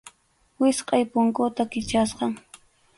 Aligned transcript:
Wichqʼay 0.59 1.03
punkuta 1.11 1.63
Kichasqam. 1.71 2.31